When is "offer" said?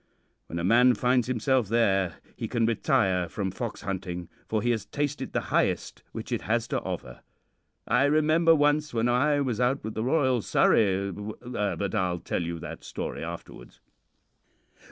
6.81-7.19